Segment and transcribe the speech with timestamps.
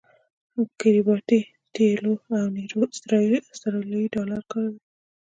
[0.79, 1.39] کیریباټی،
[1.73, 2.81] ټیوالو او نیرو
[3.53, 4.79] اسټرالیایي ډالر کاروي.